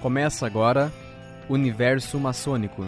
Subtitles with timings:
[0.00, 0.92] Começa agora
[1.48, 2.86] Universo Maçônico.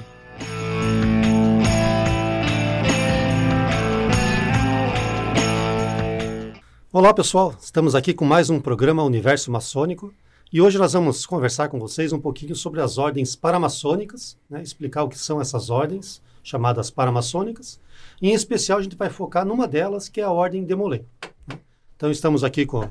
[6.93, 10.15] Olá pessoal, estamos aqui com mais um programa Universo Maçônico
[10.53, 15.03] e hoje nós vamos conversar com vocês um pouquinho sobre as ordens paramaçônicas, né, explicar
[15.03, 17.81] o que são essas ordens chamadas paramaçônicas
[18.23, 21.05] e em especial a gente vai focar numa delas que é a Ordem Demolay.
[21.49, 21.59] Né.
[21.97, 22.89] Então estamos aqui com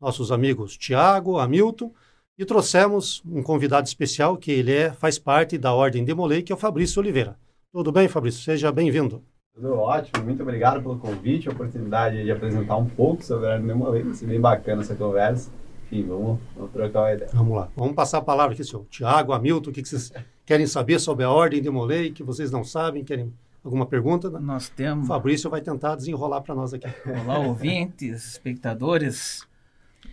[0.00, 1.92] nossos amigos Tiago, Hamilton
[2.38, 6.54] e trouxemos um convidado especial que ele é, faz parte da Ordem Demolei, que é
[6.54, 7.36] o Fabrício Oliveira.
[7.70, 8.42] Tudo bem, Fabrício?
[8.42, 9.22] Seja bem-vindo.
[9.54, 13.66] Tudo ótimo, muito obrigado pelo convite, a oportunidade de apresentar um pouco sobre a Ordem
[13.66, 14.02] Demolei.
[14.02, 15.50] Vai ser bem bacana essa conversa.
[15.84, 17.30] Enfim, vamos, vamos trocar uma ideia.
[17.34, 17.68] Vamos lá.
[17.76, 18.86] Vamos passar a palavra aqui, senhor.
[18.88, 20.10] Tiago, Hamilton, o que, que vocês
[20.46, 23.30] querem saber sobre a Ordem Demolei, que vocês não sabem, querem
[23.62, 24.30] alguma pergunta?
[24.30, 25.04] Nós temos.
[25.04, 26.88] O Fabrício vai tentar desenrolar para nós aqui.
[27.24, 29.46] Olá, ouvintes, espectadores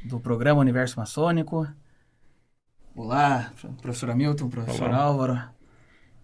[0.04, 1.66] do programa Universo Maçônico.
[3.02, 4.98] Olá, professor Hamilton, professor Olá.
[4.98, 5.42] Álvaro.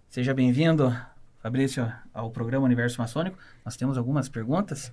[0.09, 0.93] Seja bem-vindo,
[1.41, 3.37] Fabrício, ao programa Universo Maçônico.
[3.63, 4.91] Nós temos algumas perguntas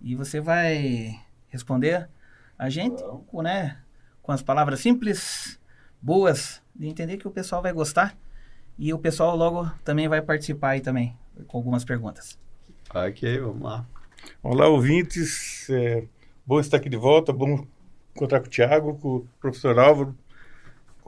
[0.00, 2.08] e você vai responder
[2.58, 3.76] a gente com, né,
[4.22, 5.60] com as palavras simples,
[6.00, 8.16] boas, de entender que o pessoal vai gostar.
[8.78, 11.14] E o pessoal logo também vai participar aí também
[11.46, 12.38] com algumas perguntas.
[12.94, 13.86] Ok, vamos lá.
[14.42, 15.68] Olá, ouvintes.
[15.68, 16.04] É
[16.46, 17.66] bom estar aqui de volta, bom
[18.16, 20.16] encontrar com o Tiago, com o professor Álvaro,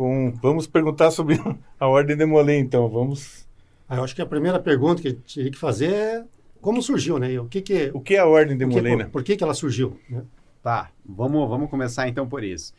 [0.00, 0.32] com...
[0.40, 1.38] Vamos perguntar sobre
[1.78, 2.88] a ordem de Molay, então.
[2.88, 3.46] Vamos.
[3.86, 6.24] Ah, eu acho que a primeira pergunta que a gente teria que fazer é
[6.58, 7.38] como surgiu, né?
[7.38, 9.04] O que, que o que é a ordem de Molay, né?
[9.04, 10.00] Por que, que ela surgiu?
[10.08, 10.22] Né?
[10.62, 12.72] Tá, vamos, vamos começar então por isso.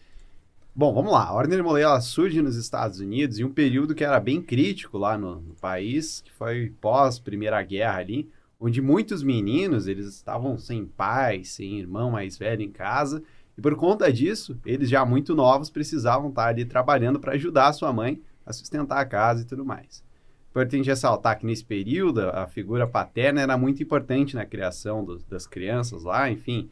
[0.73, 1.25] Bom, vamos lá.
[1.25, 4.41] A Ordem de Molay ela surge nos Estados Unidos em um período que era bem
[4.41, 10.07] crítico lá no, no país, que foi pós Primeira Guerra ali, onde muitos meninos eles
[10.07, 13.21] estavam sem pai, sem irmão mais velho em casa
[13.61, 17.73] e por conta disso, eles já muito novos precisavam estar ali trabalhando para ajudar a
[17.73, 20.03] sua mãe a sustentar a casa e tudo mais.
[20.49, 25.45] Importante ressaltar que nesse período a figura paterna era muito importante na criação do, das
[25.45, 26.71] crianças lá, enfim,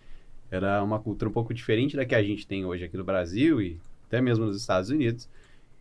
[0.49, 3.61] era uma cultura um pouco diferente da que a gente tem hoje aqui no Brasil
[3.61, 5.29] e até mesmo nos Estados Unidos.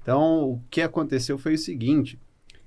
[0.03, 2.19] Então, o que aconteceu foi o seguinte: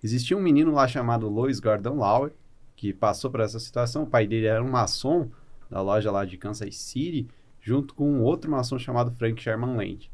[0.04, 2.32] existia um menino lá chamado Louis Gordon Lauer
[2.76, 4.02] que passou por essa situação.
[4.02, 5.30] O pai dele era um maçom
[5.70, 7.28] da loja lá de Kansas City
[7.62, 10.12] junto com um outro maçom chamado Frank Sherman Land.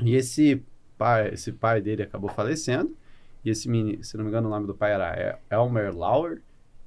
[0.00, 0.62] E esse
[0.96, 2.96] pai, esse pai dele acabou falecendo,
[3.44, 6.40] e esse menino, se não me engano, o nome do pai era Elmer Lauer,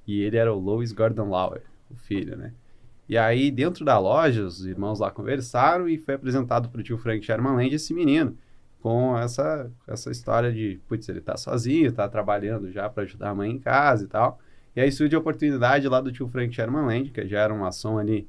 [0.07, 2.53] e ele era o Louis Gordon Lauer, o filho, né?
[3.07, 6.97] E aí, dentro da loja, os irmãos lá conversaram e foi apresentado para o tio
[6.97, 8.35] Frank Sherman Land esse menino,
[8.81, 13.35] com essa, essa história de, putz, ele tá sozinho, tá trabalhando já para ajudar a
[13.35, 14.40] mãe em casa e tal.
[14.75, 17.59] E aí surge a oportunidade lá do tio Frank Sherman Land, que já era um
[17.59, 18.28] maçom ali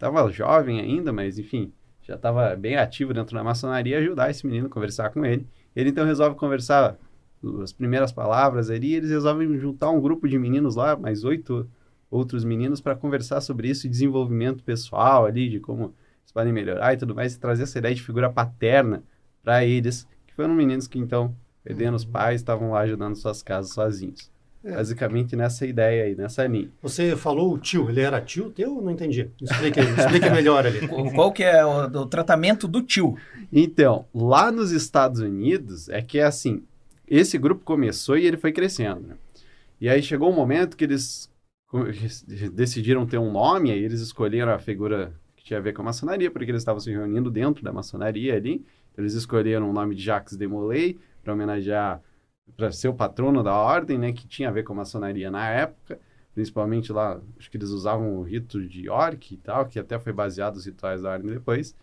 [0.00, 1.70] estava jovem ainda, mas enfim,
[2.02, 5.46] já estava bem ativo dentro da maçonaria, ajudar esse menino, conversar com ele.
[5.76, 6.96] Ele então resolve conversar
[7.62, 11.68] as primeiras palavras ali, e eles resolvem juntar um grupo de meninos lá, mais oito
[12.10, 16.94] outros meninos, para conversar sobre isso e desenvolvimento pessoal ali, de como eles podem melhorar
[16.94, 19.04] e tudo mais, e trazer essa ideia de figura paterna
[19.42, 23.72] para eles, que foram meninos que então, perdendo os pais, estavam lá ajudando suas casas
[23.72, 24.30] sozinhos.
[24.62, 24.72] É.
[24.72, 26.68] Basicamente nessa ideia aí, nessa linha.
[26.82, 28.80] Você falou o tio, ele era tio teu?
[28.82, 29.30] Não entendi.
[29.40, 30.86] Explique, explique melhor ali.
[30.86, 33.16] Qual que é o, o, tratamento do tio?
[33.50, 36.62] Então, lá nos Estados Unidos, é que é assim,
[37.08, 39.16] esse grupo começou e ele foi crescendo, né?
[39.80, 41.30] E aí chegou um momento que eles
[42.52, 45.86] decidiram ter um nome, aí eles escolheram a figura que tinha a ver com a
[45.86, 48.62] maçonaria, porque eles estavam se reunindo dentro da maçonaria ali.
[48.96, 52.02] Eles escolheram o nome de Jacques de Molay para homenagear
[52.56, 55.48] para ser o patrono da ordem, né, que tinha a ver com a maçonaria na
[55.48, 55.98] época,
[56.34, 60.12] principalmente lá, acho que eles usavam o rito de York e tal, que até foi
[60.12, 61.74] baseado nos rituais da ordem depois.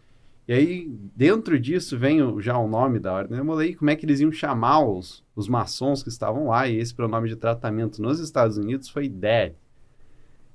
[0.47, 3.43] E aí, dentro disso, vem o, já o nome da ordem.
[3.45, 6.93] Falei como é que eles iam chamar os, os maçons que estavam lá, e esse
[6.95, 9.53] pronome de tratamento nos Estados Unidos foi Dad.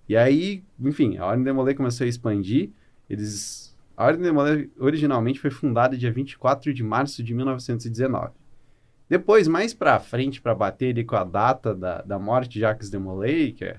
[0.09, 2.71] E aí, enfim, a Ordem de Molay começou a expandir.
[3.09, 8.33] Eles, a Ordem de Molay originalmente foi fundada dia 24 de março de 1919.
[9.13, 12.89] Depois, mais para frente, para bater ali com a data da, da morte de Jacques
[12.89, 13.79] de Molay, que é,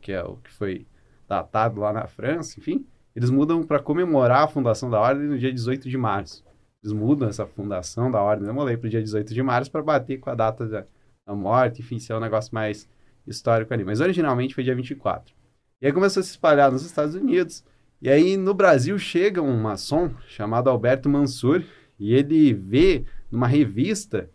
[0.00, 0.86] que é o que foi
[1.28, 5.52] datado lá na França, enfim, eles mudam para comemorar a fundação da ordem no dia
[5.52, 6.44] 18 de março.
[6.80, 9.82] Eles mudam essa fundação da ordem de Molay para o dia 18 de março para
[9.82, 10.86] bater com a data da,
[11.26, 12.88] da morte, enfim, ser um negócio mais
[13.26, 13.84] histórico ali.
[13.84, 15.34] Mas originalmente foi dia 24.
[15.82, 17.64] E aí começou a se espalhar nos Estados Unidos.
[18.00, 21.64] E aí no Brasil chega um maçom chamado Alberto Mansur
[21.98, 24.30] e ele vê numa revista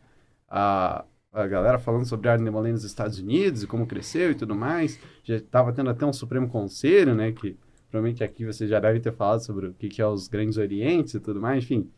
[0.53, 1.03] a,
[1.33, 4.99] a galera falando sobre a Arne nos Estados Unidos e como cresceu e tudo mais.
[5.23, 7.31] Já estava tendo até um Supremo Conselho, né?
[7.31, 7.57] Que
[7.89, 11.15] provavelmente aqui você já deve ter falado sobre o que, que é os Grandes Orientes
[11.15, 11.63] e tudo mais.
[11.63, 11.89] Enfim,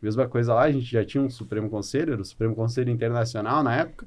[0.00, 3.62] Mesma coisa lá, a gente já tinha um Supremo Conselho, era o Supremo Conselho Internacional
[3.62, 4.06] na época,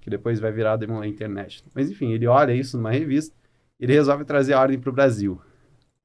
[0.00, 1.70] que depois vai virar a Demolay International.
[1.74, 3.34] Mas enfim, ele olha isso numa revista,
[3.78, 5.40] ele resolve trazer a ordem para o Brasil.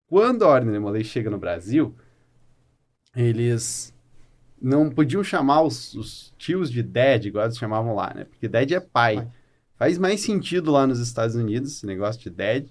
[0.07, 1.95] Quando a ordem Demolay chega no Brasil,
[3.15, 3.92] eles
[4.63, 8.25] não podiam chamar os, os tios de dad, igual eles chamavam lá, né?
[8.25, 9.17] Porque dad é pai.
[9.17, 9.27] Pai.
[9.77, 12.67] Faz mais sentido lá nos Estados Unidos, esse negócio de dad.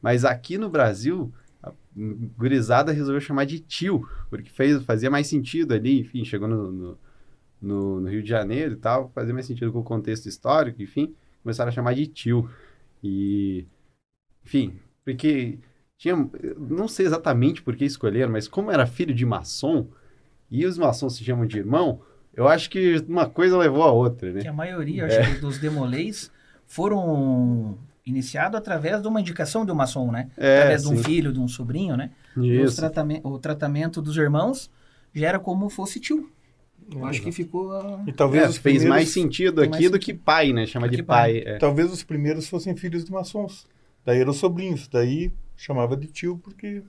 [0.00, 1.72] Mas aqui no Brasil, a
[2.36, 6.98] gurizada resolveu chamar de tio, porque fez, fazia mais sentido ali, enfim, chegou no, no,
[7.62, 11.14] no- no Rio de Janeiro e tal, fazia mais sentido com o contexto histórico, enfim,
[11.42, 12.50] começaram a chamar de tio.
[13.02, 13.66] E,
[14.44, 14.74] enfim,
[15.04, 15.58] porque
[15.98, 16.16] tinha,
[16.58, 19.88] não sei exatamente por que escolheram, mas como era filho de maçom,
[20.52, 22.00] e os maçons se chamam de irmão,
[22.34, 24.48] eu acho que uma coisa levou a outra, Que né?
[24.48, 25.18] a maioria, É.
[25.20, 26.30] acho que, dos demolês
[26.86, 30.28] foram iniciados através de uma indicação de um maçom, né?
[30.36, 31.02] É, através de um sim.
[31.04, 32.10] filho, de um sobrinho, né?
[32.36, 32.80] E os Isso.
[32.80, 34.70] tratame- o tratamento dos irmãos
[35.14, 36.28] já era como fosse tio.
[36.92, 37.70] Eu acho que ficou...
[38.06, 40.66] E talvez É, fez primeiros, mais sentido aqui mais do que pai, né?
[40.66, 41.42] Chama de que pai.
[41.42, 41.54] pai.
[41.54, 41.58] é.
[41.58, 43.66] talvez os primeiros fossem filhos de maçons.
[44.04, 46.82] Daí eram sobrinhos, daí chamava de tio porque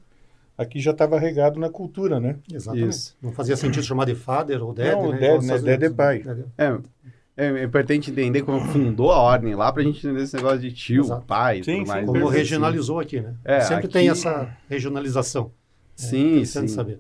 [0.57, 2.37] aqui já estava regado na cultura, né?
[2.51, 2.89] Exatamente.
[2.89, 3.17] Isso.
[3.21, 5.19] Não fazia sentido chamar de father ou dad, Não, né?
[5.19, 5.57] dad, né?
[5.59, 6.23] Dad é pai.
[6.23, 6.81] né?
[7.35, 10.71] É, é importante entender como fundou a ordem lá pra gente entender esse negócio de
[10.71, 11.25] tio, Exato.
[11.25, 12.05] pai e Sim, tudo sim, mais.
[12.05, 13.33] Como Mas, assim, regionalizou aqui, né?
[13.43, 15.51] É, Sempre aqui- tem essa regionalização.
[15.95, 16.75] Sim, Interessante sim.
[16.75, 16.99] saber.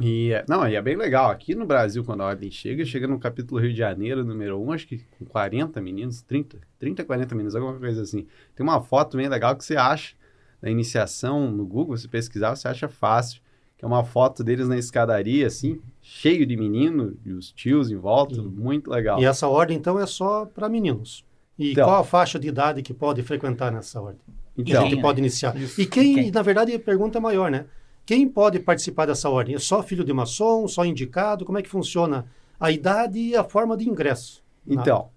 [0.00, 1.30] E, é- não, e é bem legal.
[1.30, 4.72] Aqui no Brasil, quando a ordem chega, chega no capítulo Rio de Janeiro, número 1,
[4.72, 8.26] acho que com 40 meninos, 30, 30, 40 meninos, alguma coisa assim.
[8.56, 10.16] Tem uma foto bem legal que você acha
[10.60, 13.40] da iniciação no Google, se pesquisar, você acha fácil.
[13.76, 17.96] Que é uma foto deles na escadaria, assim, cheio de menino, e os tios em
[17.96, 19.20] volta, muito legal.
[19.20, 21.24] E essa ordem, então, é só para meninos.
[21.58, 21.86] E Então.
[21.86, 24.20] qual a faixa de idade que pode frequentar nessa ordem?
[24.56, 25.56] Então, que pode iniciar.
[25.56, 25.80] Isso.
[25.80, 26.30] E quem, Quem?
[26.30, 27.66] na verdade, a pergunta é maior, né?
[28.06, 29.54] Quem pode participar dessa ordem?
[29.54, 31.44] É só filho de maçom, só indicado?
[31.44, 32.26] Como é que funciona
[32.60, 34.42] a idade e a forma de ingresso?
[34.66, 35.08] Então,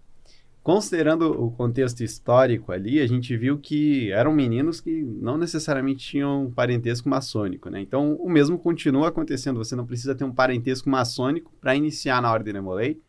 [0.68, 6.52] considerando o contexto histórico ali, a gente viu que eram meninos que não necessariamente tinham
[6.54, 7.80] parentesco maçônico, né?
[7.80, 9.64] Então, o mesmo continua acontecendo.
[9.64, 13.02] Você não precisa ter um parentesco maçônico para iniciar na Ordem Demolei.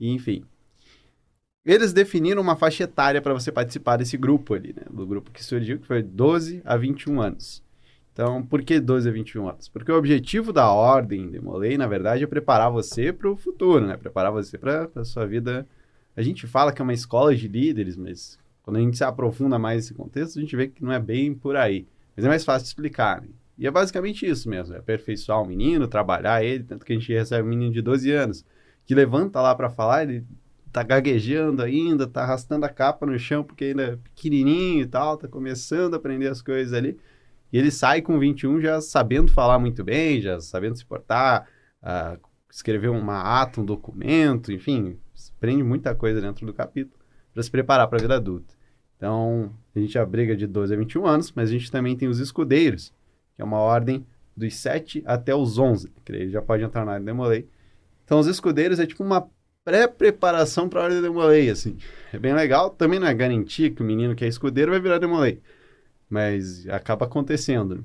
[0.00, 0.44] E, enfim.
[1.64, 4.82] Eles definiram uma faixa etária para você participar desse grupo ali, né?
[4.90, 7.62] Do grupo que surgiu, que foi 12 a 21 anos.
[8.12, 9.68] Então, por que 12 a 21 anos?
[9.68, 13.96] Porque o objetivo da Ordem Demolei, na verdade, é preparar você para o futuro, né?
[13.96, 15.64] Preparar você para a sua vida
[16.16, 19.58] a gente fala que é uma escola de líderes, mas quando a gente se aprofunda
[19.58, 21.86] mais nesse contexto, a gente vê que não é bem por aí.
[22.16, 23.20] Mas é mais fácil de explicar.
[23.20, 23.28] né?
[23.58, 26.64] E é basicamente isso mesmo: é aperfeiçoar o menino, trabalhar ele.
[26.64, 28.44] Tanto que a gente recebe um menino de 12 anos
[28.86, 30.24] que levanta lá para falar, ele
[30.72, 35.16] tá gaguejando ainda, tá arrastando a capa no chão porque ainda é pequenininho e tal,
[35.16, 36.98] tá começando a aprender as coisas ali.
[37.52, 41.48] E ele sai com 21 já sabendo falar muito bem, já sabendo se portar,
[41.80, 42.18] ah,
[42.54, 44.96] escrever uma ata, um documento, enfim,
[45.36, 46.96] aprende muita coisa dentro do capítulo
[47.32, 48.54] para se preparar para a vida adulta.
[48.96, 52.20] Então, a gente abriga de 12 a 21 anos, mas a gente também tem os
[52.20, 52.94] escudeiros,
[53.34, 54.06] que é uma ordem
[54.36, 57.48] dos 7 até os 11, que ele já pode entrar na ordem Demolei.
[58.04, 59.28] Então, os escudeiros é tipo uma
[59.64, 61.76] pré-preparação para a ordem Demolei, assim.
[62.12, 64.98] É bem legal, também não é garantia que o menino que é escudeiro vai virar
[64.98, 65.40] Demolei,
[66.08, 67.74] mas acaba acontecendo.
[67.74, 67.82] né?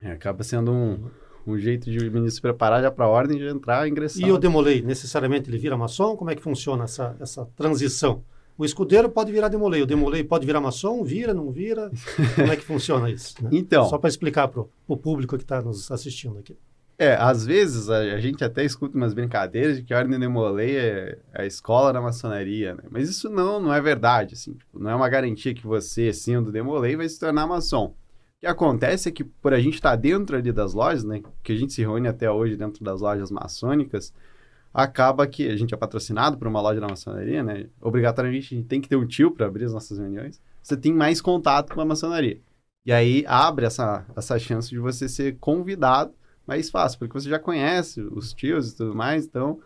[0.00, 1.10] É, acaba sendo um,
[1.46, 4.26] um jeito de o menino se preparar já para a ordem, de entrar e ingressar.
[4.26, 6.16] E o demolei, necessariamente ele vira maçom?
[6.16, 8.22] Como é que funciona essa, essa transição?
[8.56, 11.90] O escudeiro pode virar demolei, o demolei pode virar maçom, vira, não vira?
[12.34, 13.34] Como é que funciona isso?
[13.42, 13.50] né?
[13.52, 16.56] Então, Só para explicar para o público que está nos assistindo aqui.
[16.98, 20.28] É, às vezes a, a gente até escuta umas brincadeiras de que a Ordem de
[20.28, 22.84] Molay é a escola da maçonaria, né?
[22.90, 24.52] Mas isso não, não é verdade, assim.
[24.52, 27.94] tipo, não é uma garantia que você, sendo Demolay, vai se tornar maçom.
[28.42, 31.22] Que acontece é que por a gente estar dentro ali das lojas, né?
[31.44, 34.12] Que a gente se reúne até hoje dentro das lojas maçônicas,
[34.74, 37.68] acaba que a gente é patrocinado por uma loja da maçonaria, né?
[37.80, 40.40] Obrigatoriamente a gente tem que ter um tio para abrir as nossas reuniões.
[40.60, 42.40] Você tem mais contato com a maçonaria.
[42.84, 46.12] E aí abre essa, essa chance de você ser convidado
[46.44, 49.60] mais fácil, porque você já conhece os tios e tudo mais, então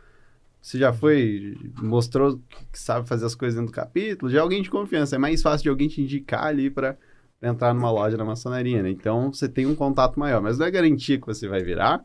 [0.60, 2.38] você já foi, mostrou
[2.70, 5.40] que sabe fazer as coisas dentro do capítulo, já é alguém de confiança, é mais
[5.40, 6.98] fácil de alguém te indicar ali para
[7.42, 8.90] entrar numa loja da maçonaria, né?
[8.90, 12.04] Então você tem um contato maior, mas não é garantia que você vai virar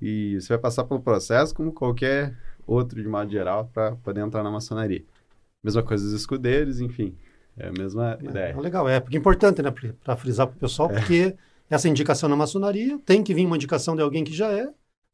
[0.00, 4.42] e você vai passar pelo processo como qualquer outro de modo geral para poder entrar
[4.42, 5.04] na maçonaria.
[5.62, 7.16] Mesma coisa dos escudeiros, enfim,
[7.56, 8.52] é a mesma ideia.
[8.52, 9.72] É, legal, é porque é importante, né,
[10.04, 11.34] para frisar para o pessoal, porque
[11.68, 14.68] essa indicação na maçonaria tem que vir uma indicação de alguém que já é,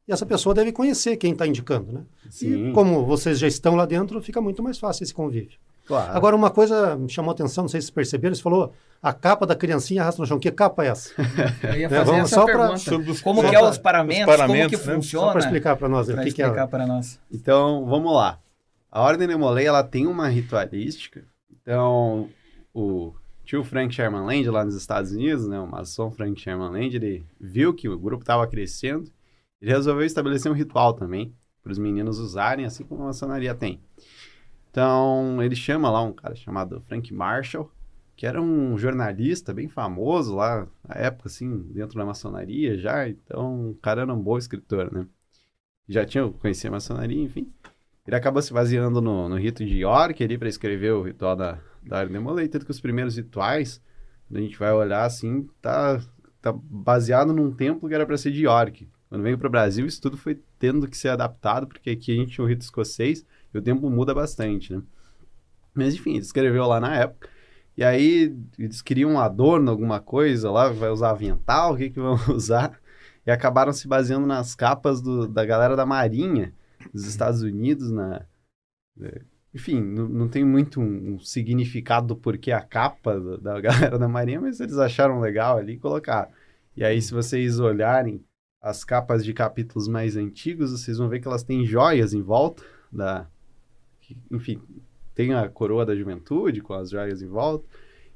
[0.07, 2.05] e essa pessoa deve conhecer quem está indicando, né?
[2.29, 2.69] Sim.
[2.69, 5.57] E como vocês já estão lá dentro, fica muito mais fácil esse convívio.
[5.85, 6.17] Claro.
[6.17, 8.73] Agora, uma coisa me chamou a atenção, não sei se vocês perceberam, você falou
[9.03, 10.39] a capa da criancinha arrasta no chão.
[10.39, 11.11] Que capa é essa?
[11.63, 12.77] Eu ia É, fazer vamos essa só pra- pergunta.
[12.79, 14.93] Sobre os- Como que é os paramentos, os como paramentos, que né?
[14.95, 15.25] funciona?
[15.27, 16.67] Só para explicar para nós o Pra que, explicar é.
[16.67, 17.19] para nós.
[17.31, 18.39] Então, vamos lá.
[18.91, 21.23] A Ordem de Molay, ela tem uma ritualística.
[21.61, 22.29] Então,
[22.73, 23.13] o
[23.43, 27.25] tio Frank Sherman Land, lá nos Estados Unidos, né, o maçom Frank Sherman Land, ele
[27.39, 29.11] viu que o grupo estava crescendo,
[29.61, 33.79] ele resolveu estabelecer um ritual também, para os meninos usarem, assim como a maçonaria tem.
[34.75, 37.71] Então, ele chama lá um cara chamado Frank Marshall,
[38.13, 43.69] que era um jornalista bem famoso lá, na época, assim, dentro da maçonaria já, então
[43.69, 45.07] o cara era um bom escritor, né?
[45.87, 47.49] Já tinha, conhecia a maçonaria, enfim.
[48.05, 51.57] Ele acabou se baseando no, no rito de York ali para escrever o ritual da,
[51.81, 53.81] da Ordem de Molay, tanto que os primeiros rituais,
[54.27, 56.01] quando a gente vai olhar assim, tá,
[56.41, 58.89] tá baseado num templo que era para ser de York.
[59.07, 62.15] Quando veio para o Brasil, isso tudo foi tendo que ser adaptado, porque aqui a
[62.15, 63.25] gente tinha o rito escocês
[63.57, 64.81] o tempo muda bastante, né?
[65.73, 67.29] Mas enfim, escreveu lá na época.
[67.77, 71.99] E aí eles queriam um adorno, alguma coisa lá, vai usar avental, o que que
[71.99, 72.79] vão usar?
[73.25, 76.53] E acabaram se baseando nas capas do- da galera da Marinha
[76.93, 78.25] dos Estados Unidos, na...
[79.01, 79.21] é,
[79.53, 83.97] Enfim, não, não tem muito um, um significado do porquê a capa da, da galera
[83.99, 86.31] da Marinha, mas eles acharam legal ali e colocaram.
[86.75, 88.23] E aí, se vocês olharem
[88.61, 92.63] as capas de capítulos mais antigos, vocês vão ver que elas têm joias em volta
[92.91, 93.27] da...
[94.05, 94.61] que, Enfim,
[95.13, 97.65] tem a coroa da juventude com as joias em volta.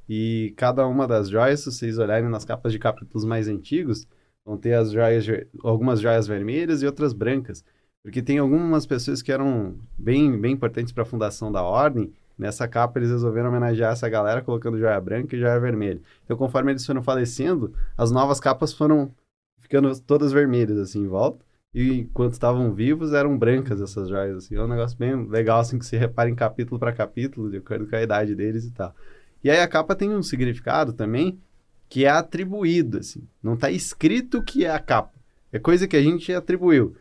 [0.07, 4.07] E cada uma das joias, se vocês olharem nas capas de capítulos mais antigos,
[4.45, 5.25] vão ter as joias,
[5.63, 7.63] algumas joias vermelhas e outras brancas.
[8.03, 12.11] Porque tem algumas pessoas que eram bem, bem importantes para a fundação da ordem.
[12.37, 16.01] Nessa capa eles resolveram homenagear essa galera colocando joia branca e joia vermelha.
[16.23, 19.11] Então, conforme eles foram falecendo, as novas capas foram
[19.59, 21.45] ficando todas vermelhas assim em volta.
[21.73, 24.37] E enquanto estavam vivos, eram brancas essas joias.
[24.37, 24.55] Assim.
[24.55, 27.87] É um negócio bem legal assim que se repara em capítulo para capítulo, de acordo
[27.87, 28.95] com a idade deles e tal.
[29.43, 31.39] E aí a capa tem um significado também
[31.87, 33.27] que é atribuído, assim.
[33.41, 35.13] Não está escrito que é a capa.
[35.51, 36.95] É coisa que a gente atribuiu.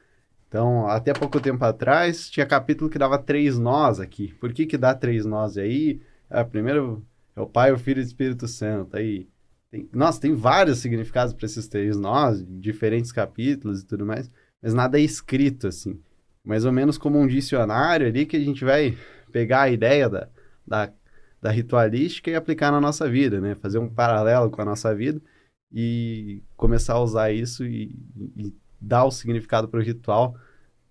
[0.48, 4.32] Então, até pouco tempo atrás, tinha capítulo que dava três nós aqui.
[4.40, 6.00] Por que que dá três nós aí?
[6.30, 7.04] Ah, primeiro
[7.36, 8.96] é o Pai, o Filho e o Espírito Santo.
[8.96, 9.28] Aí,
[9.70, 14.30] tem, nossa, tem vários significados para esses três nós, diferentes capítulos e tudo mais.
[14.62, 16.00] Mas nada é escrito, assim.
[16.44, 18.96] Mais ou menos como um dicionário ali que a gente vai
[19.30, 20.28] pegar a ideia da,
[20.66, 20.92] da,
[21.40, 23.54] da ritualística e aplicar na nossa vida, né?
[23.54, 25.20] Fazer um paralelo com a nossa vida
[25.72, 27.94] e começar a usar isso e,
[28.36, 30.34] e dar o significado para o ritual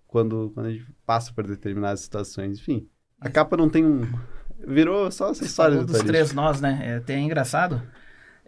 [0.06, 2.58] quando, quando a gente passa por determinadas situações.
[2.58, 2.88] Enfim,
[3.20, 4.02] a capa não tem um.
[4.66, 6.80] Virou só essa história falou dos três nós, né?
[6.82, 7.82] É até engraçado.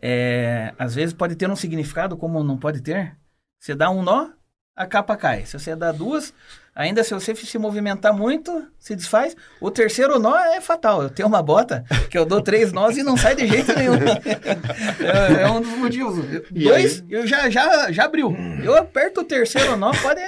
[0.02, 3.16] É, às vezes pode ter um significado, como não pode ter.
[3.58, 4.30] Você dá um nó,
[4.76, 5.44] a capa cai.
[5.46, 6.32] Se você dá duas,
[6.74, 9.36] ainda se você se movimentar muito, se desfaz.
[9.60, 11.02] O terceiro nó é fatal.
[11.02, 13.94] Eu tenho uma bota que eu dou três nós e não sai de jeito nenhum.
[15.38, 16.18] é, é um dos motivos.
[16.32, 18.34] Eu- E Dois, eu já, já, já abriu.
[18.62, 20.20] Eu aperto o terceiro nó, pode,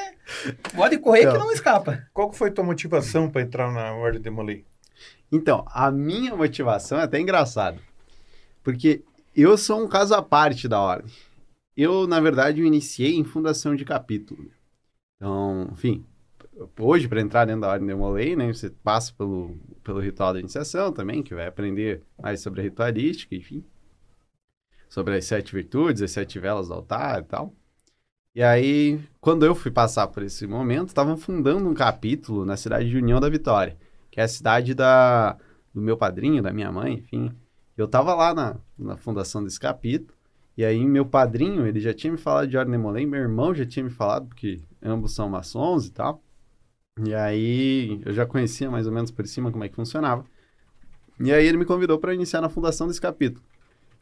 [0.74, 1.32] pode correr Então.
[1.34, 2.02] que não escapa.
[2.12, 4.64] Qual foi tua motivação para entrar na Ordem de Molay?
[5.30, 7.78] Então, a minha motivação é até engraçado.
[8.62, 9.02] Porque
[9.34, 11.10] eu sou um caso à parte da ordem.
[11.76, 14.50] Eu, na verdade, eu iniciei em fundação de capítulo.
[15.16, 16.04] Então, enfim,
[16.78, 20.40] hoje, para entrar dentro da ordem de Molay, né, você passa pelo, pelo ritual da
[20.40, 23.64] iniciação também, que vai aprender mais sobre a ritualística, enfim.
[24.88, 27.54] Sobre as sete virtudes, as sete velas do altar e tal.
[28.34, 32.88] E aí, quando eu fui passar por esse momento, estavam fundando um capítulo na cidade
[32.88, 33.76] de União da Vitória
[34.12, 35.38] que é a cidade da,
[35.74, 37.34] do meu padrinho, da minha mãe, enfim.
[37.76, 40.12] Eu tava lá na, na fundação desse capítulo,
[40.56, 43.64] e aí meu padrinho, ele já tinha me falado de Ordem Molay, meu irmão já
[43.64, 46.22] tinha me falado, porque ambos são maçons e tal.
[47.02, 50.24] E aí eu já conhecia mais ou menos por cima como é que funcionava.
[51.18, 53.42] E aí ele me convidou para iniciar na fundação desse capítulo.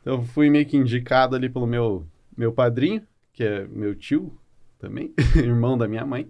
[0.00, 2.04] Então eu fui meio que indicado ali pelo meu,
[2.36, 4.36] meu padrinho, que é meu tio
[4.78, 6.28] também, irmão da minha mãe.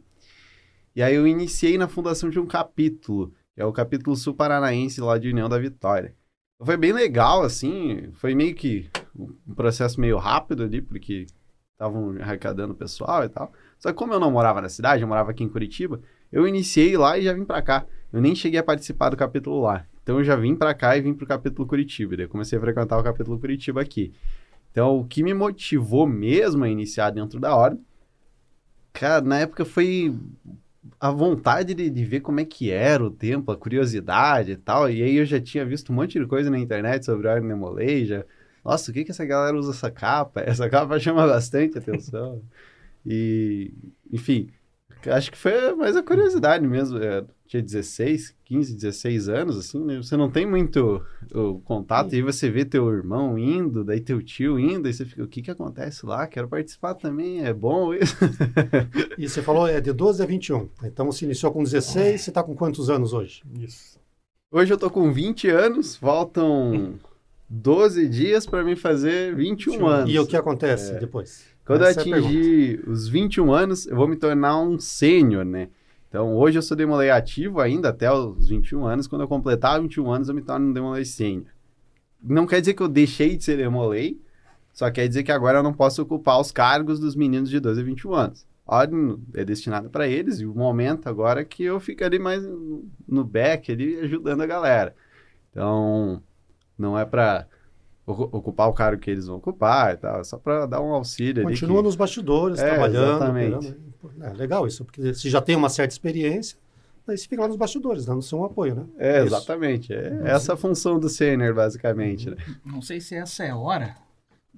[0.95, 5.01] E aí eu iniciei na fundação de um capítulo, que é o capítulo sul paranaense
[5.01, 6.15] lá de União da Vitória.
[6.63, 11.27] Foi bem legal, assim, foi meio que um processo meio rápido ali, porque
[11.73, 13.53] estavam arrecadando o pessoal e tal.
[13.79, 16.01] Só que como eu não morava na cidade, eu morava aqui em Curitiba,
[16.31, 17.87] eu iniciei lá e já vim pra cá.
[18.13, 19.87] Eu nem cheguei a participar do capítulo lá.
[20.03, 22.17] Então eu já vim pra cá e vim pro capítulo Curitiba.
[22.17, 24.13] Daí eu comecei a frequentar o capítulo Curitiba aqui.
[24.71, 27.81] Então o que me motivou mesmo a iniciar dentro da ordem,
[28.93, 30.15] cara, na época foi
[30.99, 34.91] a vontade de, de ver como é que era o tempo, a curiosidade e tal.
[34.91, 38.05] E aí eu já tinha visto um monte de coisa na internet sobre a Ordem
[38.05, 38.25] já...
[38.65, 40.41] Nossa, o que que essa galera usa essa capa?
[40.47, 42.43] Essa capa chama bastante atenção.
[43.05, 43.73] E,
[44.13, 44.51] enfim,
[45.07, 46.99] acho que foi mais a curiosidade mesmo.
[46.99, 49.97] Eu tinha 16, 15, 16 anos, assim, né?
[49.97, 54.23] Você não tem muito o contato, e aí você vê teu irmão indo, daí teu
[54.23, 56.29] tio indo, e você fica, o que que acontece lá?
[56.29, 58.17] Quero participar também, é bom isso?
[59.19, 60.69] E você falou é de 12 a 21.
[60.85, 63.43] Então você iniciou com 16, você está com quantos anos hoje?
[63.59, 63.99] Isso.
[64.53, 66.99] Hoje eu tô com 20 anos, faltam
[67.51, 70.15] 12 dias para mim fazer 21 anos.
[70.15, 71.45] E o que acontece depois?
[71.65, 75.69] Quando Essa é eu atingir os 21 anos, eu vou me tornar um sênior, né?
[76.09, 79.07] Então, hoje eu sou demolei ativo ainda até os 21 anos.
[79.09, 81.47] Quando eu completar 21 anos, eu me torno um demolei sênior.
[82.23, 84.21] Não quer dizer que eu deixei de ser demolei,
[84.73, 87.81] só quer dizer que agora eu não posso ocupar os cargos dos meninos de 12
[87.81, 88.47] a 21 anos.
[88.67, 92.19] A ordem é destinada para eles e o momento agora é que eu fico ali
[92.19, 94.95] mais no, no back, ali ajudando a galera.
[95.51, 96.23] Então,
[96.81, 97.47] não é para
[98.07, 101.45] ocupar o cargo que eles vão ocupar e tal, é só para dar um auxílio
[101.47, 101.53] ali.
[101.55, 103.17] Continua que- nos bastidores, É, trabalhando.
[103.17, 103.77] exatamente.
[104.03, 104.25] operando.
[104.25, 106.59] É legal isso, porque você já tem uma certa experiência,
[107.07, 108.85] daí você fica lá nos bastidores, dando seu apoio, né?
[108.99, 109.27] É, Isso.
[109.37, 109.93] exatamente.
[109.93, 112.37] É essa a função do sênior, basicamente, né?
[112.65, 113.95] Não sei se essa é a hora.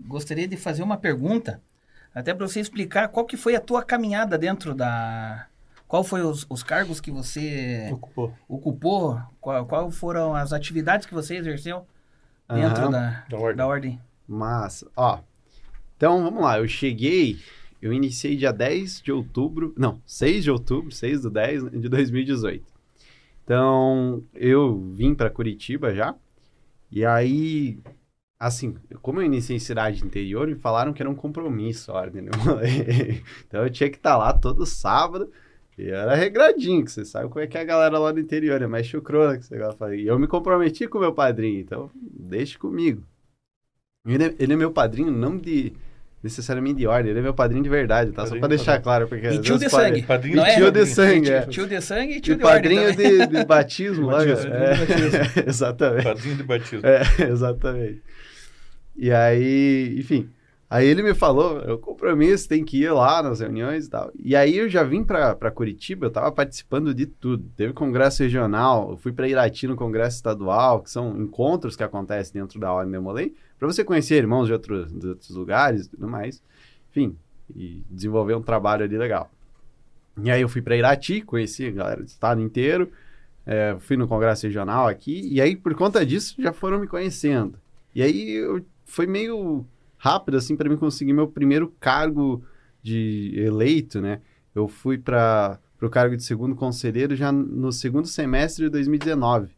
[0.06, 1.60] Gostaria de fazer uma pergunta,
[2.14, 5.46] até para você explicar qual que foi a tua caminhada dentro da...
[5.86, 8.32] Qual foi os, os cargos que você Ocupou.
[8.48, 9.20] ocupou?
[9.38, 11.84] Qual, qual foram as atividades que você exerceu
[12.54, 13.56] dentro da, Da ordem.
[13.56, 14.00] da ordem?
[14.26, 14.90] Massa.
[14.96, 15.18] Ó,
[15.96, 16.58] então vamos lá.
[16.58, 17.38] Eu cheguei,
[17.80, 22.64] eu iniciei dia 10 de outubro, não, 6 de outubro, 6 do 10 de 2018.
[23.44, 26.14] Então, eu vim para Curitiba já,
[26.90, 27.78] e aí,
[28.38, 32.22] assim, como eu iniciei em cidade interior, me falaram que era um compromisso a ordem,
[32.22, 32.30] né?
[33.48, 35.30] Então eu tinha que estar lá todo sábado,
[35.82, 38.60] e era regradinho, que você sabe como é que é a galera lá do interior,
[38.62, 39.94] é mais chucrona que você falar.
[39.96, 43.02] E eu me comprometi com o meu padrinho, então deixe comigo.
[44.06, 45.72] Ele é, ele é meu padrinho, não de
[46.22, 48.22] necessariamente de ordem, ele é meu padrinho de verdade, tá?
[48.26, 48.84] Só Padrinho pra de deixar verdade.
[48.84, 50.02] claro, porque E tio de pode- sangue.
[50.02, 50.54] Padrinho Não é?
[50.54, 51.46] tio de sangue, tio, é.
[51.46, 53.18] tio de sangue e E tio de ordem padrinho também.
[53.18, 54.76] de, de batismo, lá, Batismo, é.
[54.78, 55.16] padrinho de
[55.50, 56.04] Exatamente.
[56.04, 56.86] Padrinho de batismo.
[56.86, 58.02] É, exatamente.
[58.94, 60.28] E aí, enfim,
[60.72, 64.10] aí ele me falou, eu compromisso, tem que ir lá nas reuniões e tal.
[64.18, 67.44] E aí eu já vim pra Curitiba, eu tava participando de tudo.
[67.54, 72.40] Teve congresso regional, eu fui pra Irati no congresso estadual, que são encontros que acontecem
[72.40, 76.08] dentro da Ordem Demolei, pra você conhecer irmãos de outros, de outros lugares e tudo
[76.08, 76.42] mais.
[76.90, 77.14] Enfim,
[77.54, 79.30] e desenvolver um trabalho ali legal.
[80.22, 82.90] E aí eu fui pra Irati, conheci a galera do estado inteiro,
[83.44, 87.58] é, fui no congresso regional aqui, e aí por conta disso já foram me conhecendo.
[87.94, 89.66] E aí eu, foi meio
[90.02, 92.44] rápido assim para mim conseguir meu primeiro cargo
[92.82, 94.20] de eleito, né?
[94.52, 99.52] Eu fui para o cargo de segundo conselheiro já no segundo semestre de 2019.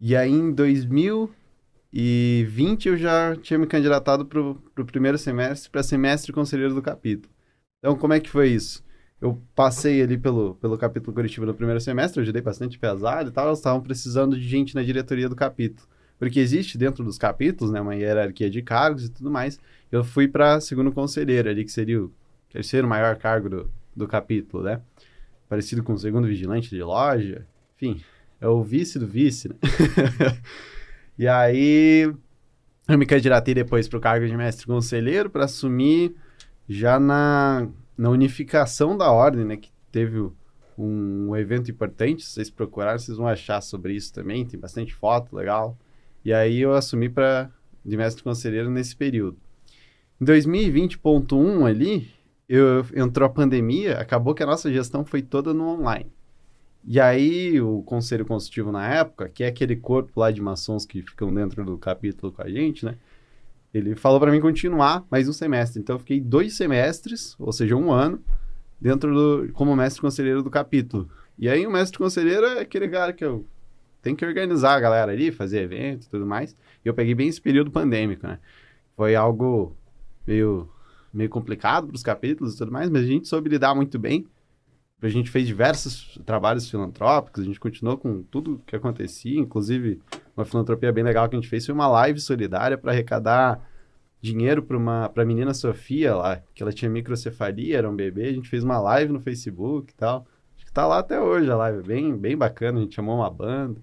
[0.00, 6.32] E aí em 2020 eu já tinha me candidatado para o primeiro semestre, para semestre
[6.32, 7.34] conselheiro do capítulo.
[7.80, 8.84] Então como é que foi isso?
[9.20, 13.32] Eu passei ali pelo, pelo capítulo Curitiba no primeiro semestre, eu ajudei bastante pesado e
[13.32, 15.88] tal, eles estavam precisando de gente na diretoria do capítulo.
[16.22, 19.58] Porque existe dentro dos capítulos, né, uma hierarquia de cargos e tudo mais.
[19.90, 22.12] Eu fui para segundo conselheiro ali, que seria o
[22.48, 24.80] terceiro maior cargo do, do capítulo, né?
[25.48, 27.44] Parecido com o segundo vigilante de loja.
[27.74, 28.00] Enfim,
[28.40, 29.56] é o vice do vice, né?
[31.18, 32.02] e aí,
[32.86, 36.14] eu me candidatei depois para o cargo de mestre conselheiro para assumir
[36.68, 37.66] já na,
[37.98, 39.56] na unificação da ordem, né?
[39.56, 40.32] Que teve o-
[40.78, 42.22] um evento importante.
[42.22, 44.46] Se vocês procurarem, vocês vão achar sobre isso também.
[44.46, 45.76] Tem bastante foto legal.
[46.24, 47.50] E aí eu assumi para
[47.84, 49.36] de mestre conselheiro nesse período.
[50.20, 52.08] Em 2020.1 ali,
[52.48, 56.12] eu, entrou a pandemia, acabou que a nossa gestão foi toda no online.
[56.84, 61.02] E aí o conselho consultivo na época, que é aquele corpo lá de maçons que
[61.02, 62.96] ficam dentro do capítulo com a gente, né?
[63.72, 65.80] Ele falou para mim continuar mais um semestre.
[65.80, 68.22] Então eu fiquei dois semestres, ou seja, um ano,
[68.80, 71.08] dentro do como mestre conselheiro do capítulo.
[71.38, 73.46] E aí o mestre conselheiro é aquele cara que eu
[74.02, 76.56] tem que organizar a galera ali, fazer evento e tudo mais.
[76.84, 78.38] E eu peguei bem esse período pandêmico, né?
[78.96, 79.76] Foi algo
[80.26, 80.68] meio,
[81.12, 84.26] meio complicado para os capítulos e tudo mais, mas a gente soube lidar muito bem.
[85.00, 90.00] A gente fez diversos trabalhos filantrópicos, a gente continuou com tudo que acontecia, inclusive
[90.36, 93.68] uma filantropia bem legal que a gente fez foi uma live solidária para arrecadar
[94.20, 98.28] dinheiro para uma para a menina Sofia lá, que ela tinha microcefalia, era um bebê,
[98.28, 100.24] a gente fez uma live no Facebook e tal.
[100.56, 103.30] Acho que tá lá até hoje a live, bem, bem bacana, a gente chamou uma
[103.30, 103.80] banda.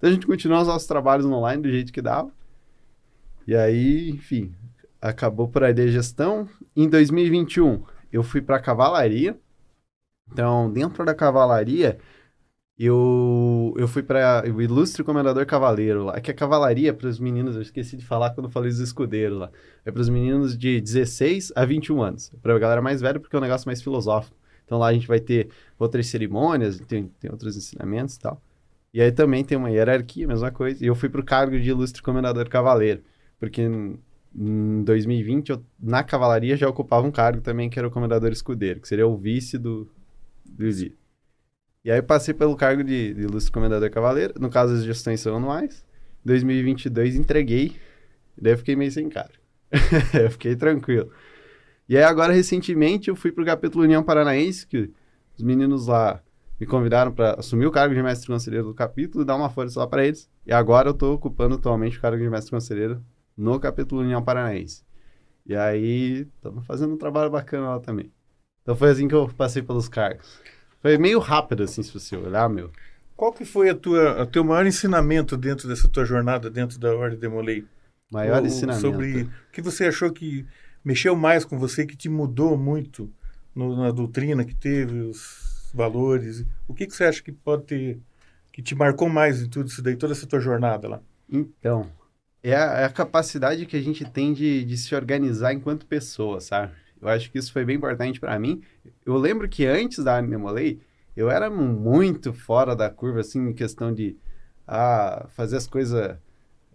[0.00, 2.32] Então a gente continuou os nossos trabalhos online do jeito que dava.
[3.46, 4.54] E aí, enfim,
[4.98, 6.48] acabou por aí a gestão.
[6.74, 9.38] Em 2021, eu fui para cavalaria.
[10.32, 11.98] Então, dentro da cavalaria,
[12.78, 17.54] eu, eu fui para o Ilustre Comendador Cavaleiro lá, que a cavalaria para os meninos,
[17.54, 19.50] eu esqueci de falar quando falei dos escudeiros lá.
[19.84, 22.32] É para os meninos de 16 a 21 anos.
[22.40, 24.34] Para a galera mais velha, porque é um negócio mais filosófico.
[24.64, 28.40] Então lá a gente vai ter outras cerimônias, tem, tem outros ensinamentos e tal.
[28.92, 30.82] E aí também tem uma hierarquia, mesma coisa.
[30.84, 33.02] E eu fui pro cargo de ilustre comendador cavaleiro,
[33.38, 33.98] porque em,
[34.34, 38.80] em 2020 eu, na cavalaria já ocupava um cargo também que era o comendador escudeiro,
[38.80, 39.88] que seria o vice do,
[40.44, 40.66] do.
[41.84, 45.36] E aí passei pelo cargo de, de ilustre comendador cavaleiro, no caso as gestões são
[45.36, 45.84] anuais.
[46.24, 47.76] 2022 entreguei,
[48.36, 49.32] daí eu fiquei meio sem cara.
[50.12, 51.10] eu fiquei tranquilo.
[51.88, 54.90] E aí agora, recentemente, eu fui pro capítulo União Paranaense, que
[55.36, 56.22] os meninos lá
[56.60, 59.80] me convidaram para assumir o cargo de mestre conselheiro do capítulo e dar uma força
[59.80, 60.28] lá para eles.
[60.46, 63.02] E agora eu estou ocupando atualmente o cargo de mestre conselheiro
[63.34, 64.84] no capítulo União Paranaense.
[65.46, 68.12] E aí, estamos fazendo um trabalho bacana lá também.
[68.62, 70.38] Então foi assim que eu passei pelos cargos.
[70.82, 72.70] Foi meio rápido, assim, se você olhar, meu.
[73.16, 76.94] Qual que foi a tua, o teu maior ensinamento dentro dessa tua jornada dentro da
[76.94, 77.64] Ordem de Molay?
[78.12, 78.82] Maior ensinamento.
[78.82, 80.46] Sobre o que você achou que
[80.84, 83.10] mexeu mais com você, que te mudou muito
[83.54, 86.44] no, na doutrina que teve, os valores.
[86.68, 88.00] O que, que você acha que pode ter,
[88.52, 91.00] que te marcou mais em tudo isso daí, toda essa tua jornada lá?
[91.28, 91.90] Então,
[92.42, 96.40] é a, é a capacidade que a gente tem de, de se organizar enquanto pessoa,
[96.40, 96.72] sabe?
[97.00, 98.62] Eu acho que isso foi bem importante para mim.
[99.04, 100.80] Eu lembro que antes da Animalei,
[101.16, 104.16] eu era muito fora da curva, assim, em questão de
[104.66, 106.18] ah, fazer as coisas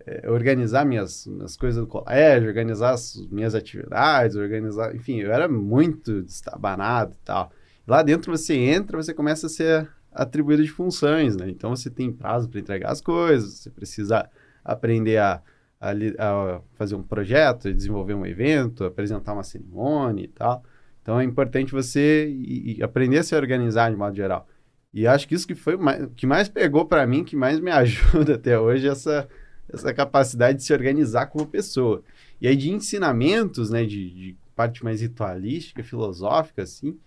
[0.05, 5.47] é, organizar minhas, minhas coisas do colégio, organizar as minhas atividades, organizar, enfim, eu era
[5.47, 7.51] muito destabanado e tal.
[7.87, 11.49] Lá dentro você entra, você começa a ser atribuído de funções, né?
[11.49, 14.29] Então você tem prazo para entregar as coisas, você precisa
[14.63, 15.41] aprender a,
[15.79, 20.63] a, a, fazer um projeto, desenvolver um evento, apresentar uma cerimônia e tal.
[21.01, 24.47] Então é importante você e, e aprender a se organizar de modo geral.
[24.93, 27.69] E acho que isso que foi o que mais pegou para mim, que mais me
[27.71, 29.27] ajuda até hoje, essa
[29.71, 32.03] essa capacidade de se organizar como pessoa.
[32.39, 36.97] E aí de ensinamentos, né, de, de parte mais ritualística, filosófica, assim,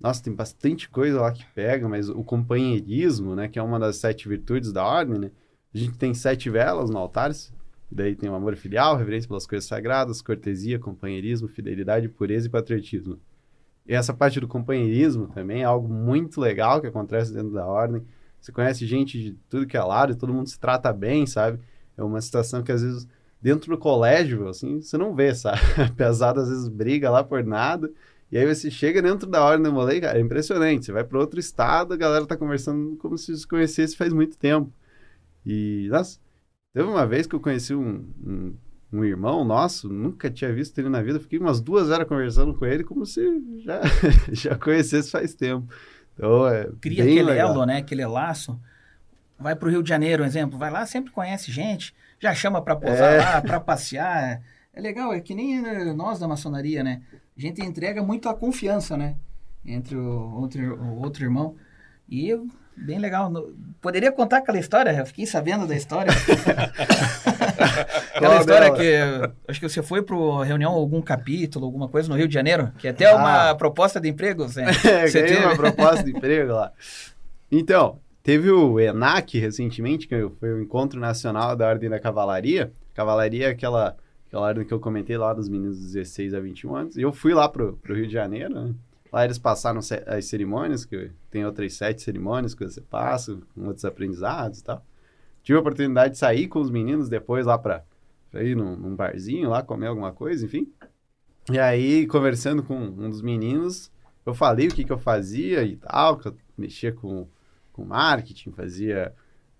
[0.00, 3.96] nossa, tem bastante coisa lá que pega, mas o companheirismo, né, que é uma das
[3.96, 5.30] sete virtudes da ordem, né,
[5.74, 7.32] a gente tem sete velas no altar,
[7.90, 13.18] daí tem o amor filial, reverência pelas coisas sagradas, cortesia, companheirismo, fidelidade, pureza e patriotismo.
[13.86, 18.04] E essa parte do companheirismo também é algo muito legal que acontece dentro da ordem,
[18.40, 21.58] você conhece gente de tudo que é lado e todo mundo se trata bem, sabe?
[21.96, 23.08] É uma situação que às vezes
[23.40, 25.60] dentro do colégio, assim, você não vê, sabe?
[25.96, 27.90] Pesado às vezes briga lá por nada.
[28.30, 30.86] E aí você chega dentro da ordem do molei, cara, é impressionante.
[30.86, 34.36] Você vai para outro estado, a galera tá conversando como se se conhecesse faz muito
[34.36, 34.70] tempo.
[35.46, 36.18] E, nossa,
[36.74, 38.54] teve uma vez que eu conheci um, um,
[38.92, 42.66] um irmão nosso, nunca tinha visto ele na vida, fiquei umas duas horas conversando com
[42.66, 43.22] ele como se
[43.64, 43.80] já,
[44.30, 45.66] já conhecesse faz tempo.
[46.14, 47.50] Então, é Cria aquele legal.
[47.52, 47.78] elo, né?
[47.78, 48.60] Aquele laço.
[49.38, 50.58] Vai para o Rio de Janeiro, um exemplo.
[50.58, 53.18] Vai lá, sempre conhece gente, já chama para posar é.
[53.18, 54.42] lá, para passear.
[54.74, 55.62] É legal, é que nem
[55.94, 57.02] nós da maçonaria, né?
[57.38, 59.14] A gente entrega muito a confiança, né?
[59.64, 61.54] Entre o outro, o outro irmão.
[62.08, 62.34] E
[62.76, 63.32] bem legal.
[63.80, 64.90] Poderia contar aquela história?
[64.90, 66.10] Eu fiquei sabendo da história.
[68.12, 68.92] aquela história que
[69.46, 72.88] acho que você foi para reunião algum capítulo, alguma coisa no Rio de Janeiro, que
[72.88, 73.16] é até ah.
[73.16, 74.46] uma proposta de emprego.
[74.88, 76.72] É, você teve uma proposta de emprego lá.
[77.52, 82.72] Então, teve o ENAC recentemente, que foi o Encontro Nacional da Ordem da Cavalaria.
[82.94, 83.96] Cavalaria é aquela,
[84.28, 86.96] aquela ordem que eu comentei lá dos meninos de 16 a 21 anos.
[86.96, 88.74] E eu fui lá pro, pro Rio de Janeiro, né?
[89.10, 93.86] Lá eles passaram as cerimônias, que tem outras sete cerimônias que você passa, com outros
[93.86, 94.84] aprendizados e tal.
[95.42, 97.82] Tive a oportunidade de sair com os meninos depois lá para
[98.34, 100.70] ir num, num, barzinho lá, comer alguma coisa, enfim.
[101.50, 103.90] E aí, conversando com um dos meninos,
[104.26, 107.26] eu falei o que, que eu fazia e tal, que eu mexia com,
[107.72, 109.14] com marketing, fazia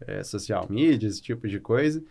[0.07, 2.05] é, social media, esse tipo de coisa.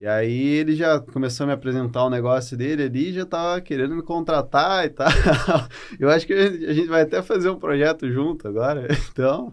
[0.00, 3.94] E aí ele já começou a me apresentar o negócio dele ali, já tava querendo
[3.94, 5.08] me contratar e tal.
[5.98, 8.88] Eu acho que a gente vai até fazer um projeto junto agora.
[9.12, 9.52] Então,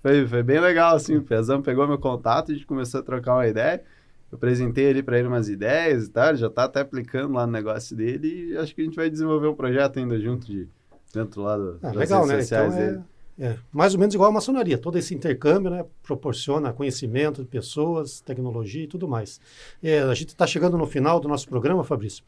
[0.00, 1.16] foi, foi bem legal, assim.
[1.16, 3.82] O Pezão pegou meu contato, a gente começou a trocar uma ideia.
[4.30, 7.44] Eu apresentei ali para ele umas ideias e tal, ele já tá até aplicando lá
[7.46, 10.68] no negócio dele e acho que a gente vai desenvolver um projeto ainda junto de
[11.12, 12.40] dentro lá do, ah, das legal, redes né?
[12.42, 13.19] sociais então, é...
[13.40, 14.76] É, mais ou menos igual a maçonaria.
[14.76, 19.40] Todo esse intercâmbio né, proporciona conhecimento de pessoas, tecnologia e tudo mais.
[19.82, 22.22] É, a gente está chegando no final do nosso programa, Fabrício.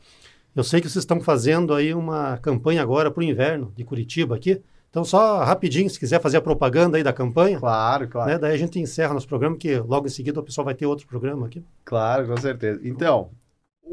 [0.57, 4.37] Eu sei que vocês estão fazendo aí uma campanha agora para o inverno de Curitiba
[4.37, 4.63] aqui.
[4.89, 7.59] Então, só rapidinho, se quiser fazer a propaganda aí da campanha.
[7.59, 8.31] Claro, claro.
[8.31, 10.87] Né, daí a gente encerra nosso programa, que logo em seguida o pessoal vai ter
[10.87, 11.63] outro programa aqui.
[11.85, 12.81] Claro, com certeza.
[12.85, 13.31] Então,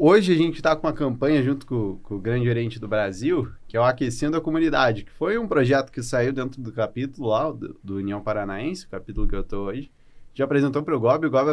[0.02, 3.52] Hoje a gente está com uma campanha junto com, com, o Grande Oriente do Brasil,
[3.68, 7.28] que é o Aquecendo a Comunidade, que foi um projeto que saiu dentro do capítulo
[7.28, 9.92] lá, do, do União Paranaense, o capítulo que eu estou hoje.
[10.32, 11.50] Já apresentou para o GOB, o GOB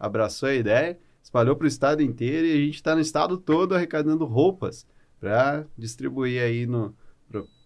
[0.00, 3.74] abraçou a ideia, espalhou para o estado inteiro e a gente está no estado todo
[3.74, 4.86] arrecadando roupas
[5.20, 6.66] para distribuir aí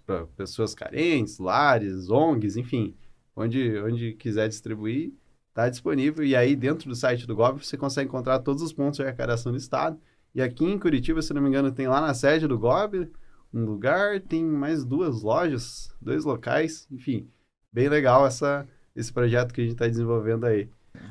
[0.04, 2.92] para pessoas carentes, lares, ONGs, enfim,
[3.37, 5.12] onde, onde quiser distribuir,
[5.59, 6.25] está disponível.
[6.25, 9.51] E aí, dentro do site do GOV, você consegue encontrar todos os pontos de arrecadação
[9.51, 9.99] do Estado.
[10.35, 13.11] E aqui em Curitiba, se não me engano, tem lá na sede do GOB
[13.53, 17.27] um lugar, tem mais duas lojas, dois locais, enfim,
[17.73, 20.68] bem legal essa, esse projeto que a gente está desenvolvendo aí.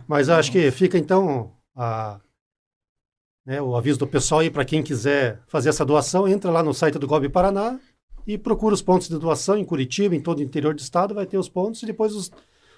[0.08, 2.22] Mas acho que fica então a,
[3.44, 6.76] né, o aviso do pessoal aí para quem quiser fazer essa doação, entra lá no
[6.76, 7.80] site do GOB Paraná
[8.28, 11.26] e procura os pontos de doação em Curitiba, em todo o interior do estado, vai
[11.26, 12.32] ter os pontos e depois os,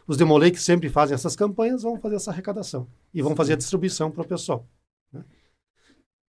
[0.09, 3.55] os Demolei que sempre fazem essas campanhas vão fazer essa arrecadação e vão fazer a
[3.55, 4.67] distribuição para o pessoal.
[5.13, 5.23] Né?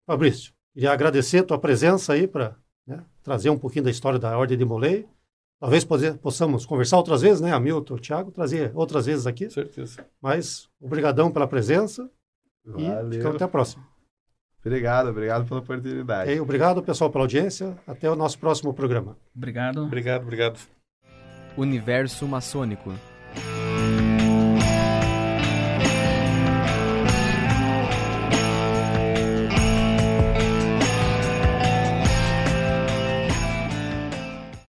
[0.07, 2.55] Fabrício, queria agradecer a tua presença aí para
[2.87, 5.09] né, trazer um pouquinho da história da Ordem de Molei.
[5.59, 5.83] Talvez
[6.21, 9.47] possamos conversar outras vezes, né, Hamilton, Thiago, trazer outras vezes aqui.
[9.47, 10.07] Com certeza.
[10.21, 12.07] Mas obrigadão pela presença
[12.63, 13.09] Valeu.
[13.09, 13.83] e ficamos até a próxima.
[14.63, 16.31] Obrigado, obrigado pela oportunidade.
[16.31, 17.79] E obrigado, pessoal, pela audiência.
[17.87, 19.17] Até o nosso próximo programa.
[19.35, 19.85] Obrigado.
[19.85, 20.61] Obrigado, obrigado.
[21.57, 22.93] Universo maçônico.